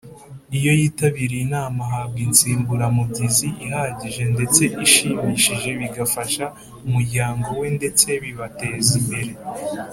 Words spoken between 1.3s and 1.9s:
inama